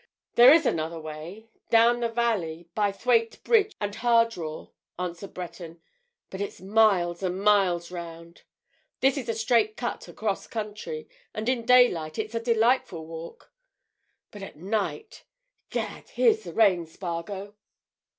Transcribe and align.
"There 0.33 0.51
is 0.51 0.65
another 0.65 0.99
way—down 0.99 1.99
the 1.99 2.09
valley, 2.09 2.67
by 2.73 2.91
Thwaite 2.91 3.43
Bridge 3.43 3.75
and 3.79 3.93
Hardraw," 3.93 4.71
answered 4.97 5.31
Breton, 5.35 5.79
"but 6.31 6.41
it's 6.41 6.59
miles 6.59 7.21
and 7.21 7.39
miles 7.39 7.91
round. 7.91 8.41
This 9.01 9.15
is 9.15 9.29
a 9.29 9.35
straight 9.35 9.77
cut 9.77 10.07
across 10.07 10.47
country, 10.47 11.07
and 11.35 11.47
in 11.47 11.65
daylight 11.67 12.17
it's 12.17 12.33
a 12.33 12.39
delightful 12.39 13.05
walk. 13.05 13.53
But 14.31 14.41
at 14.41 14.55
night—Gad!—here's 14.55 16.45
the 16.45 16.53
rain, 16.55 16.87
Spargo!" 16.87 17.53